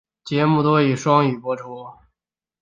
[0.25, 1.85] 节目多以双语播出。